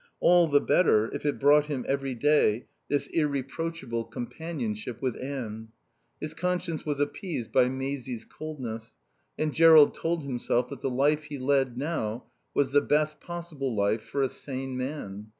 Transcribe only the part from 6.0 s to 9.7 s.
His conscience was appeased by Maisie's coldness, and